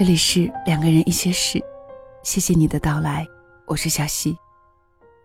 [0.00, 1.62] 这里是两个人一些事，
[2.22, 3.26] 谢谢你的到来，
[3.66, 4.34] 我是小溪，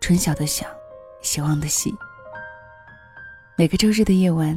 [0.02, 0.66] 春晓的晓，
[1.22, 1.96] 希望的希。
[3.56, 4.54] 每个周日的夜晚，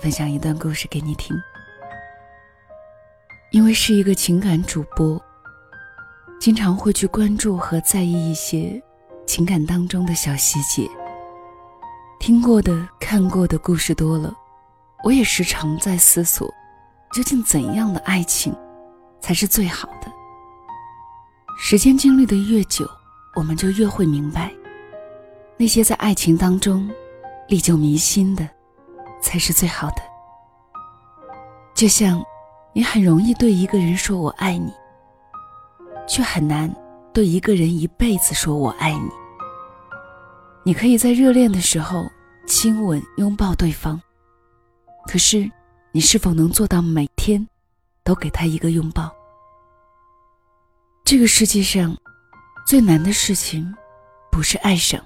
[0.00, 1.36] 分享一段故事给你听。
[3.52, 5.22] 因为是一个情感主播，
[6.40, 8.82] 经常会去关注和在意一些
[9.24, 10.90] 情感当中的小细节。
[12.18, 14.34] 听过的、看过的故事多了，
[15.04, 16.52] 我也时常在思索，
[17.12, 18.52] 究竟怎样的爱情
[19.20, 20.10] 才是最好的？
[21.58, 22.88] 时间经历的越久，
[23.36, 24.52] 我们就越会明白，
[25.56, 26.90] 那些在爱情当中
[27.48, 28.48] 历久弥新的，
[29.22, 30.02] 才是最好的。
[31.74, 32.22] 就像。
[32.72, 34.72] 你很容易对一个人说我爱你，
[36.06, 36.72] 却很难
[37.12, 39.10] 对一个人一辈子说我爱你。
[40.62, 42.08] 你可以在热恋的时候
[42.46, 44.00] 亲吻拥抱对方，
[45.08, 45.50] 可是
[45.90, 47.44] 你是否能做到每天
[48.04, 49.12] 都给他一个拥抱？
[51.10, 51.98] 这个世界上
[52.64, 53.74] 最难的事情，
[54.30, 55.04] 不是爱上，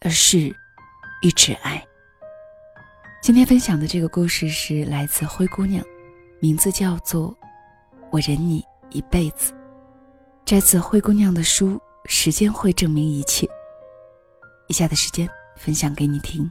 [0.00, 0.50] 而是
[1.20, 1.86] 一直爱。
[3.20, 5.84] 今天分享的这个故事是来自灰姑娘。
[6.40, 7.28] 名字叫做
[8.10, 9.52] 《我忍你一辈子》，
[10.46, 13.46] 摘自灰姑娘的书《时间会证明一切》。
[14.68, 16.50] 以下的时间分享给你听。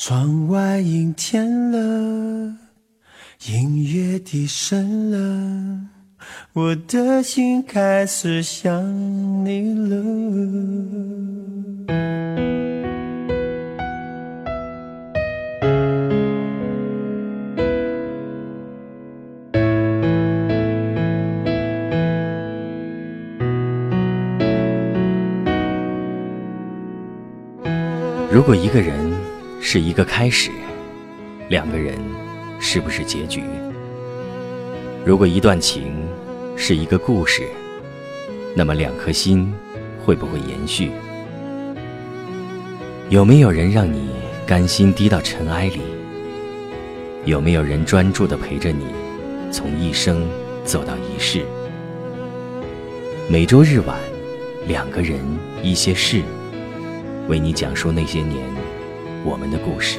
[0.00, 2.56] 窗外阴天了，
[3.46, 5.80] 音乐低声了，
[6.52, 9.96] 我的心开始想你了。
[28.30, 28.94] 如果一个人
[29.60, 30.50] 是一个开始，
[31.48, 31.94] 两个人
[32.60, 33.42] 是不是结局？
[35.06, 35.92] 如果一段情
[36.56, 37.48] 是一个故事，
[38.54, 39.52] 那么两颗心
[40.04, 40.90] 会不会延续？
[43.10, 44.08] 有没有人让你
[44.46, 45.80] 甘心低到尘埃里？
[47.24, 48.86] 有没有人专注的陪着你，
[49.50, 50.26] 从一生
[50.64, 51.44] 走到一世？
[53.28, 53.98] 每周日晚，
[54.66, 55.18] 两个人
[55.62, 56.22] 一些事。
[57.28, 58.38] 为你讲述那些年
[59.24, 59.98] 我们的故事。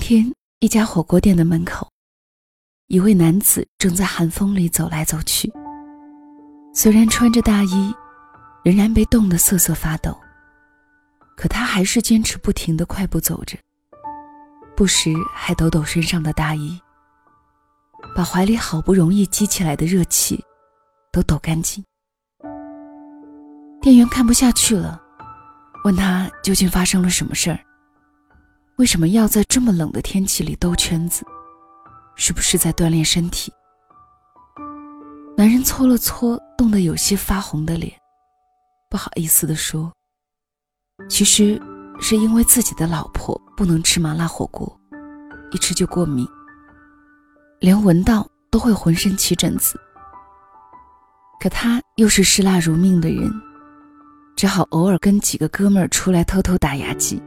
[0.00, 1.88] 天，一家火锅店的门口，
[2.88, 5.52] 一位男子正在寒风里走来走去。
[6.74, 7.94] 虽然穿着大衣。
[8.62, 10.14] 仍然被冻得瑟瑟发抖，
[11.34, 13.56] 可他还是坚持不停的快步走着，
[14.76, 16.78] 不时还抖抖身上的大衣，
[18.14, 20.44] 把怀里好不容易积起来的热气
[21.10, 21.82] 都抖干净。
[23.80, 25.00] 店员看不下去了，
[25.84, 27.58] 问他究竟发生了什么事儿？
[28.80, 31.22] 为什么要在这么冷的天气里兜圈子？
[32.16, 33.52] 是不是在锻炼身体？
[35.36, 37.92] 男人搓了搓冻得有些发红的脸。
[38.88, 39.92] 不好意思地说，
[41.10, 41.60] 其实
[42.00, 44.74] 是因为自己的老婆不能吃麻辣火锅，
[45.50, 46.26] 一吃就过敏，
[47.58, 49.78] 连闻到都会浑身起疹子。
[51.38, 53.30] 可他又是嗜辣如命的人，
[54.36, 57.22] 只好偶尔跟几个哥们儿出来偷偷打牙祭。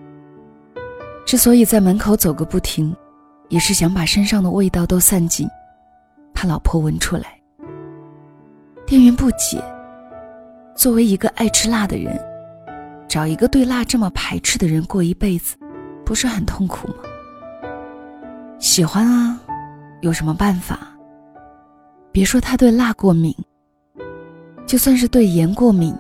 [1.26, 2.96] 之所以在门口走个不停，
[3.50, 5.48] 也是想把身上的味道都散尽，
[6.34, 7.40] 怕老婆闻出来。
[8.86, 9.64] 店员不解。
[10.76, 12.20] 作为一个爱吃辣的人，
[13.08, 15.56] 找一个对辣这么排斥的人过一辈子，
[16.04, 16.96] 不是很痛苦吗？
[18.58, 19.40] 喜欢啊，
[20.02, 20.80] 有什么办法？
[22.12, 23.36] 别说他对辣过敏，
[24.66, 25.96] 就算是对盐过敏、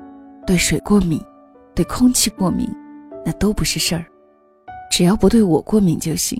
[0.45, 1.23] 对水过敏、
[1.75, 2.67] 对空气过敏，
[3.23, 4.05] 那都不是事儿，
[4.95, 6.39] 只要不对我过敏就行。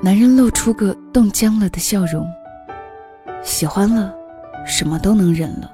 [0.00, 2.24] 男人露出个冻僵了的笑容，
[3.42, 4.14] 喜欢了，
[4.64, 5.68] 什么都能忍了。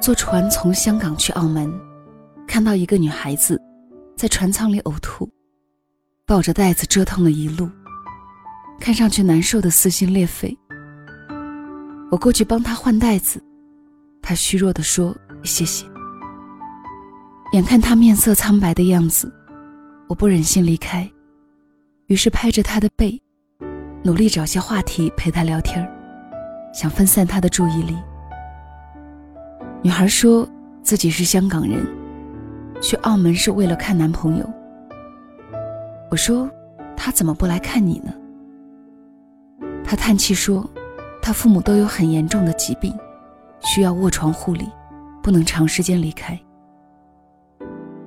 [0.00, 1.72] 坐船从香港去澳门，
[2.58, 3.56] 看到一个女孩子
[4.16, 5.30] 在船舱里呕吐，
[6.26, 7.70] 抱着袋子折腾了一路，
[8.80, 10.58] 看上去难受的撕心裂肺。
[12.10, 13.40] 我过去帮她换袋子，
[14.20, 15.86] 她虚弱地说：“谢谢。”
[17.54, 19.32] 眼看她面色苍白的样子，
[20.08, 21.08] 我不忍心离开，
[22.08, 23.22] 于是拍着他的背，
[24.02, 25.88] 努力找些话题陪他聊天
[26.74, 27.96] 想分散他的注意力。
[29.80, 30.44] 女孩说
[30.82, 31.86] 自己是香港人，
[32.80, 34.48] 去澳门是为了看男朋友。
[36.10, 36.48] 我说，
[36.96, 38.12] 他怎么不来看你呢？
[39.84, 40.68] 他叹气说，
[41.20, 42.94] 他父母都有很严重的疾病，
[43.60, 44.68] 需要卧床护理，
[45.22, 46.38] 不能长时间离开。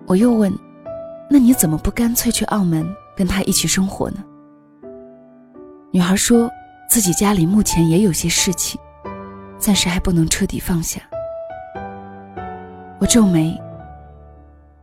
[0.08, 0.52] 我又问，
[1.30, 2.86] 那你怎么不干脆去澳门
[3.16, 4.24] 跟他一起生活呢？
[5.92, 6.50] 女孩说
[6.90, 8.80] 自己家里目前也有些事情，
[9.58, 11.02] 暂时还不能彻底放下。
[13.00, 13.60] 我皱眉，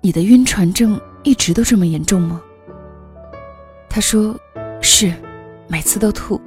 [0.01, 2.41] 你的晕船症一直都这么严重吗？
[3.91, 4.39] 他说
[4.81, 5.13] ：“是，
[5.67, 6.41] 每次都吐，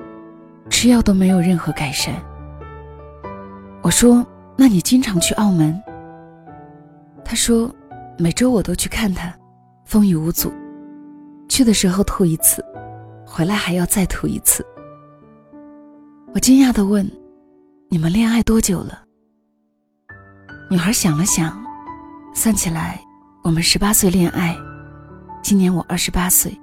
[0.69, 2.15] 吃药都没有任何改善。”
[3.83, 4.25] 我说
[4.55, 5.81] ：“那你经常去澳门？”
[7.25, 7.73] 他说
[8.17, 9.33] ：“每周我都去看他，
[9.85, 10.51] 风雨无阻。
[11.49, 12.63] 去的时候吐一次，
[13.25, 14.65] 回来还要再吐一次。”
[16.33, 17.05] 我惊讶的问
[17.89, 19.03] ：“你们恋爱多久了？”
[20.71, 21.61] 女孩想了想，
[22.33, 23.01] 算起来，
[23.43, 24.55] 我们十八岁恋爱，
[25.41, 26.55] 今年我二十八岁。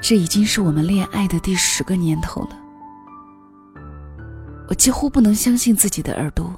[0.00, 2.58] 这已经是我们恋爱的第十个年头了，
[4.68, 6.52] 我几乎不能相信自己的耳朵。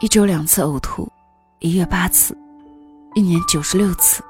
[0.00, 1.06] 一周两次呕吐，
[1.58, 2.34] 一月八次，
[3.14, 4.24] 一年九十六次。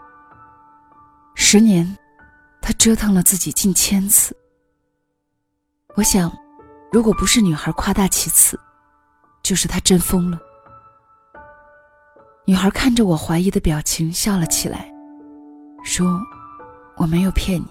[1.36, 1.96] 十年，
[2.60, 4.36] 他折腾了自己近千次。
[5.94, 6.36] 我想，
[6.90, 8.58] 如果不是女孩夸大其词，
[9.44, 10.40] 就是他真疯了。
[12.48, 14.90] 女孩看着我怀疑的表情，笑了起来，
[15.84, 16.18] 说。
[16.96, 17.66] 我没有骗你，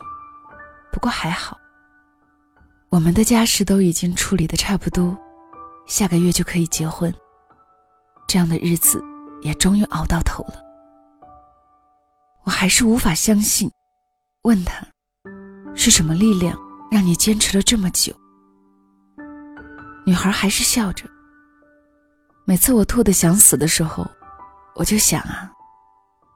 [0.89, 1.57] 不过还好，
[2.89, 5.18] 我们的家事都已经处理的差不多，
[5.85, 7.13] 下个月就可以结婚。
[8.25, 9.03] 这样的日子
[9.41, 10.63] 也终于熬到头了。
[12.45, 13.69] 我还是无法相信，
[14.44, 14.88] 问他，
[15.75, 16.57] 是什么力量
[16.89, 18.13] 让你坚持了这么久？
[20.06, 21.03] 女孩还是笑着。
[22.45, 24.09] 每次我吐得想死的时候，
[24.77, 25.51] 我就想啊，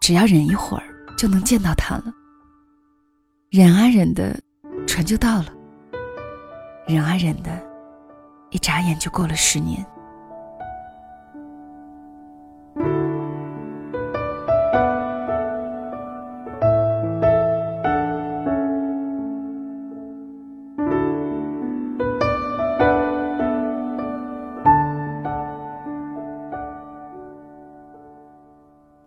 [0.01, 0.83] 只要忍一会儿
[1.15, 2.05] 就能见到他了。
[3.51, 4.35] 忍啊忍的，
[4.87, 5.53] 船就到了。
[6.87, 7.63] 忍啊忍的，
[8.49, 9.85] 一眨眼就过了十年。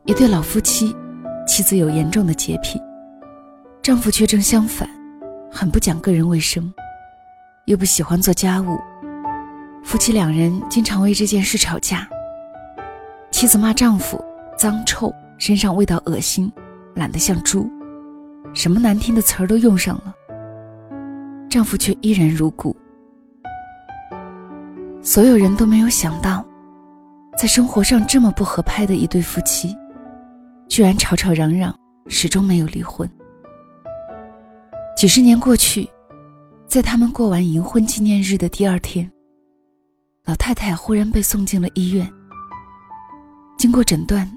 [0.06, 0.94] 一对老夫妻，
[1.46, 2.78] 妻子有严重的洁癖。
[3.80, 4.86] 丈夫却正相反，
[5.50, 6.70] 很不讲个人卫生，
[7.64, 8.78] 又不喜欢做家务。
[9.82, 12.06] 夫妻两人经常为这件事吵架。
[13.30, 14.22] 妻子骂丈夫
[14.58, 16.52] 脏臭，身上味道恶心，
[16.94, 17.66] 懒得像猪，
[18.52, 20.14] 什么难听的词儿都用上了。
[21.48, 22.76] 丈夫却依然如故。
[25.00, 26.44] 所有人都没有想到，
[27.38, 29.74] 在生活上这么不合拍的一对夫妻，
[30.74, 31.72] 居然吵吵嚷嚷，
[32.08, 33.08] 始终没有离婚。
[34.96, 35.88] 几十年过去，
[36.66, 39.08] 在他们过完银婚纪念日的第二天，
[40.24, 42.12] 老太太忽然被送进了医院。
[43.56, 44.28] 经过诊断，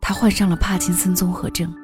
[0.00, 1.74] 她患上了帕金森综合症。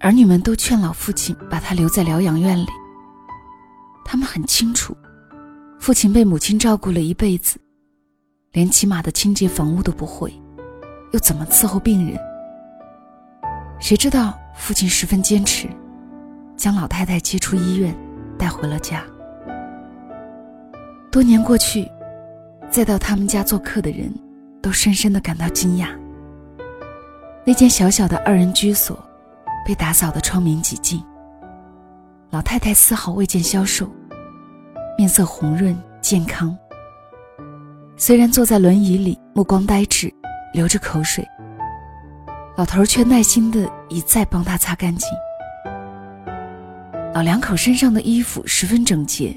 [0.00, 2.68] 儿女们都劝老父亲把她留在疗养院里。
[4.04, 4.94] 他们很清楚，
[5.80, 7.58] 父亲被母亲照顾了一辈子，
[8.52, 10.30] 连起码的清洁房屋都不会，
[11.12, 12.18] 又怎么伺候病人？
[13.78, 15.68] 谁知道父亲十分坚持。
[16.54, 17.92] 将老太太接出医院，
[18.38, 19.02] 带回了家。
[21.10, 21.90] 多年过去，
[22.70, 24.14] 再到他们家做客的人，
[24.60, 25.88] 都深深的感到惊讶。
[27.44, 28.96] 那间小小的二人居所，
[29.66, 31.02] 被打扫的窗明几净。
[32.30, 33.90] 老太太丝毫未见消瘦，
[34.96, 36.56] 面色红润健康。
[37.96, 40.12] 虽然坐在轮椅里，目光呆滞，
[40.52, 41.26] 流着口水，
[42.56, 45.08] 老头却耐心的一再帮他擦干净。
[47.14, 49.34] 老两口身上的衣服十分整洁，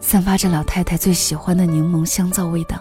[0.00, 2.78] 散发着老太太最喜欢的柠檬香皂味道。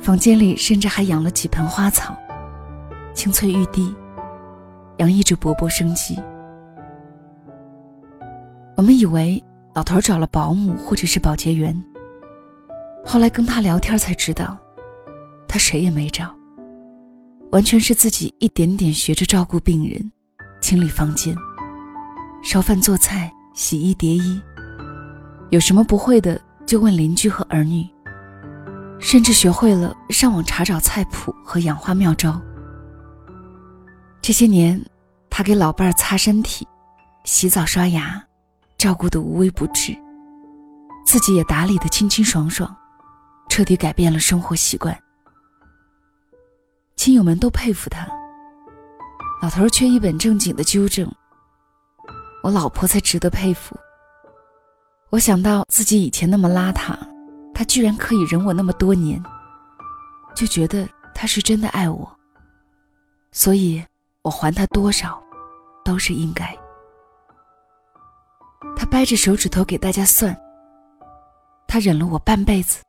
[0.00, 2.16] 房间里甚至还养了几盆花草，
[3.14, 3.94] 青翠欲滴，
[4.96, 6.20] 洋溢着勃勃生机。
[8.74, 9.42] 我们以为
[9.74, 11.72] 老头找了保姆或者是保洁员，
[13.04, 14.58] 后来跟他聊天才知道，
[15.52, 16.34] 他谁也没找，
[17.50, 20.10] 完全是自己一点点学着照顾病人，
[20.62, 21.36] 清理房间。
[22.42, 24.40] 烧饭做菜、洗衣叠衣，
[25.50, 27.86] 有什么不会的就问邻居和儿女，
[28.98, 32.40] 甚至学会了上网查找菜谱和养花妙招。
[34.22, 34.82] 这些年，
[35.28, 36.66] 他给老伴儿擦身体、
[37.24, 38.24] 洗澡、刷牙，
[38.78, 39.94] 照顾的无微不至，
[41.04, 42.74] 自己也打理的清清爽爽，
[43.50, 44.98] 彻底改变了生活习惯。
[46.96, 48.06] 亲友们都佩服他，
[49.42, 51.10] 老头儿却一本正经的纠正
[52.42, 53.76] ：“我老婆才值得佩服。”
[55.10, 56.96] 我想到自己以前那么邋遢，
[57.54, 59.22] 他居然可以忍我那么多年，
[60.34, 62.10] 就觉得他是真的爱我，
[63.30, 63.82] 所以。
[64.24, 65.20] 我还他多少，
[65.84, 66.56] 都是应该。
[68.76, 70.32] 他掰着手指头给大家算。
[71.66, 72.84] 他忍了我半辈子，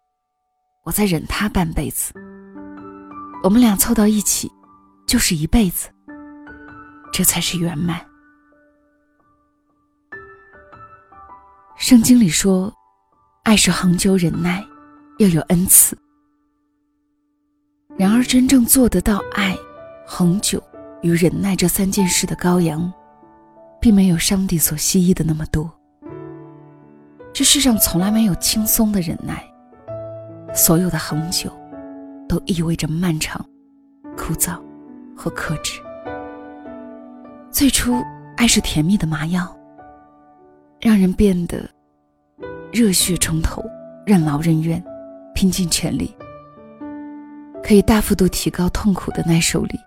[0.84, 2.14] 我再忍他半辈子。
[3.44, 4.50] 我们俩凑到一起，
[5.06, 5.90] 就是一辈子。
[7.12, 8.00] 这才是圆满。
[11.76, 12.74] 圣经里说，
[13.44, 14.66] 爱是恒久忍耐，
[15.18, 15.98] 又有恩慈。
[17.98, 19.56] 然而，真正做得到爱、
[20.08, 20.64] 恒久。
[21.02, 22.90] 与忍耐这三件事的羔羊，
[23.82, 25.70] 并没有上帝所希冀的那么多。
[27.34, 29.46] 这世上从来没有轻松的忍耐，
[30.56, 31.52] 所有的恒久，
[32.28, 33.44] 都意味着漫长、
[34.18, 34.60] 枯燥
[35.16, 35.82] 和克制。
[37.52, 38.04] 最初，
[38.38, 39.56] 爱是甜蜜的麻药，
[40.82, 41.70] 让人变得
[42.72, 43.64] 热血冲头、
[44.06, 44.84] 任劳任怨、
[45.36, 46.16] 拼尽全力，
[47.64, 49.80] 可以大幅度提高痛苦的耐受力。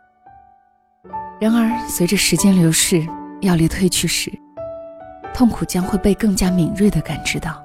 [1.40, 3.06] 然而，随着时间流逝，
[3.40, 4.32] 药力褪去时，
[5.34, 7.62] 痛苦将会被更加敏锐地感知到。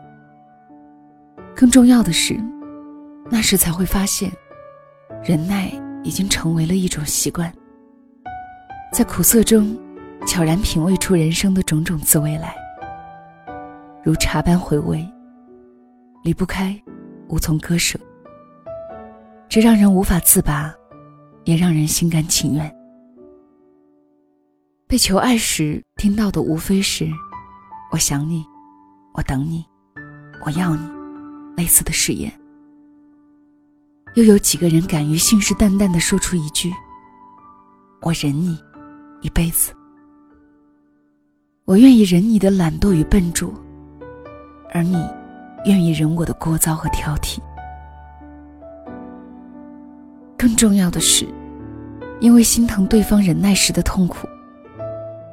[1.55, 2.37] 更重要的是，
[3.29, 4.31] 那时才会发现，
[5.23, 5.71] 忍耐
[6.03, 7.51] 已经成为了一种习惯。
[8.91, 9.77] 在苦涩中，
[10.25, 12.55] 悄然品味出人生的种种滋味来，
[14.03, 15.07] 如茶般回味，
[16.23, 16.75] 离不开，
[17.27, 17.99] 无从割舍。
[19.47, 20.73] 这让人无法自拔，
[21.43, 22.75] 也让人心甘情愿。
[24.87, 27.07] 被求爱时听到的无非是
[27.93, 28.43] “我想你，
[29.13, 29.63] 我等你，
[30.43, 30.81] 我要你”
[31.55, 32.40] 类似的誓言。
[34.15, 36.69] 又有几个人敢于信誓旦旦的说出一句
[38.03, 38.59] “我忍你
[39.21, 39.71] 一辈子”？
[41.63, 43.53] 我愿意忍你的懒惰与笨拙，
[44.73, 45.01] 而你
[45.65, 47.39] 愿意忍我的聒噪和挑剔。
[50.37, 51.25] 更重要的是，
[52.19, 54.27] 因为心疼对方忍耐时的痛苦。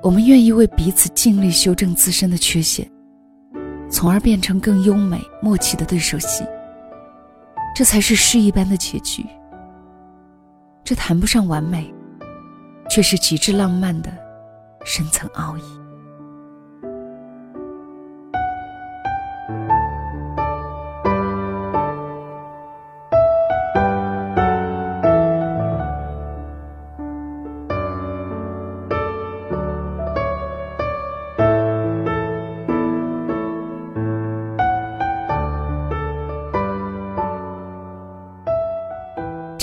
[0.00, 2.88] 我们愿意为彼此尽力修正自身的缺陷，
[3.90, 6.44] 从而变成更优美默契的对手戏。
[7.78, 9.25] 这才是诗一般的结局。
[10.82, 11.94] 这谈不上完美，
[12.90, 14.12] 却是极致浪漫的
[14.85, 15.62] 深层奥义。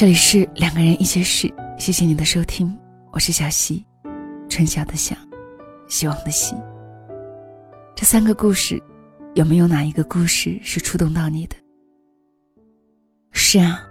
[0.05, 2.77] 这里是两个人一些事，谢谢你的收听，
[3.11, 3.83] 我是小溪，
[4.47, 5.15] 春晓的晓，
[5.87, 6.55] 希望的希。
[7.95, 8.79] 这三个故事，
[9.33, 11.55] 有没有哪一个故事是触动到你的？
[13.31, 13.81] 是啊，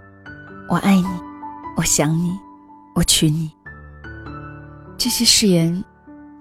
[0.69, 1.07] 我爱你，
[1.75, 2.31] 我想你，
[2.95, 3.51] 我娶你。
[4.97, 5.83] 这些誓言，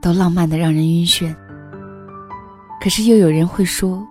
[0.00, 1.34] 都浪漫的让人晕眩。
[2.80, 4.06] 可是又有人会说，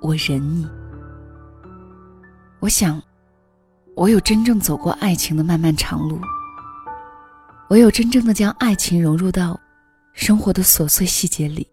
[0.00, 0.66] 我忍你。
[2.58, 2.98] 我想。
[3.96, 6.20] 我有真正走过爱情的漫漫长路，
[7.70, 9.58] 唯有真正的将爱情融入到
[10.12, 11.66] 生活的琐碎细节里，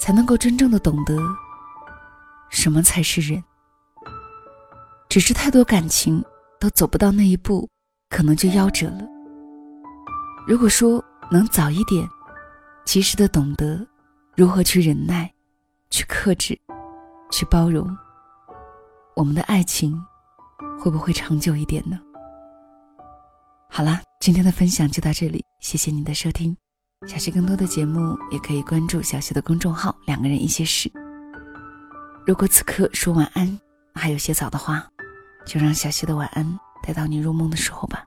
[0.00, 1.16] 才能够真正的懂得
[2.50, 3.42] 什么才是人。
[5.08, 6.22] 只是太多感情
[6.58, 7.68] 都走不到那一步，
[8.10, 9.06] 可能就夭折了。
[10.48, 12.08] 如果说能早一点，
[12.84, 13.86] 及时的懂得
[14.36, 15.32] 如何去忍耐、
[15.90, 16.58] 去克制、
[17.30, 17.86] 去包容，
[19.14, 19.96] 我们的爱情。
[20.82, 21.96] 会不会长久一点呢？
[23.70, 26.56] 好啦，今天的分享就到这里，谢谢您的收听。
[27.06, 30.90] 小溪更多的节目也可以关注小溪的公众号“两个人一些事”。
[32.26, 33.60] 如果此刻说晚安
[33.94, 34.84] 还有些早的话，
[35.46, 38.04] 就让小溪的晚安带到你入梦的时候吧。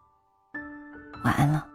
[1.24, 1.65] 晚安了。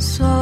[0.00, 0.39] 所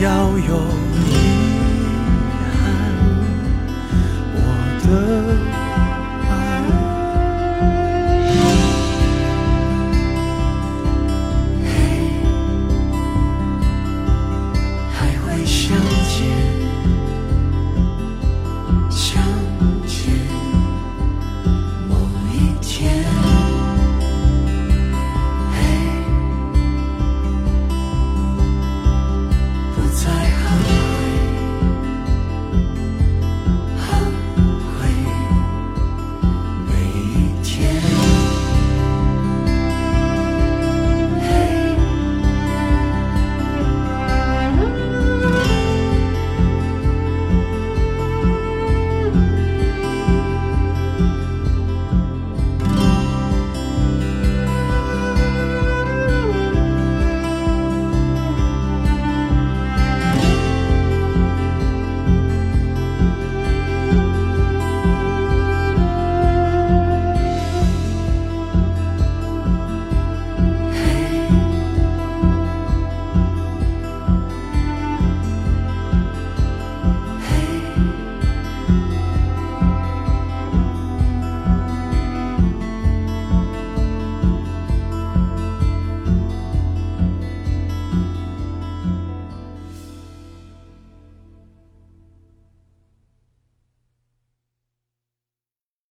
[0.00, 1.37] 要有你